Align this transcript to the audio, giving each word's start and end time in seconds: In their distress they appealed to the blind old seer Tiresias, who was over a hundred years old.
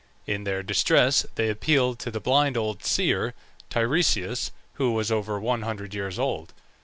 In 0.25 0.45
their 0.45 0.63
distress 0.63 1.27
they 1.35 1.47
appealed 1.47 1.99
to 1.99 2.09
the 2.09 2.19
blind 2.19 2.57
old 2.57 2.83
seer 2.83 3.35
Tiresias, 3.69 4.49
who 4.81 4.93
was 4.93 5.11
over 5.11 5.37
a 5.37 5.57
hundred 5.59 5.93
years 5.93 6.17
old. 6.17 6.55